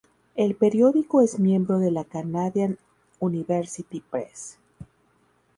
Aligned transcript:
El 0.33 0.55
periódico 0.55 1.21
es 1.21 1.37
miembro 1.37 1.77
de 1.77 1.91
la 1.91 2.05
Canadian 2.05 2.79
University 3.19 3.99
Press. 4.01 4.57